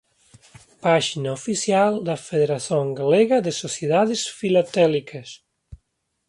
[0.85, 5.29] Páxina oficial da Federación Galega de Sociedades Filatélicas